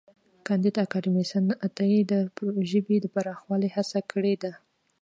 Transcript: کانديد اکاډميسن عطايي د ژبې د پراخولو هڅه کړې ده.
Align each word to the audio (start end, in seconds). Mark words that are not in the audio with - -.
کانديد 0.45 0.75
اکاډميسن 0.85 1.45
عطايي 1.65 2.01
د 2.11 2.13
ژبې 2.71 2.97
د 3.01 3.05
پراخولو 3.13 3.67
هڅه 3.75 3.99
کړې 4.11 4.35
ده. 4.43 4.51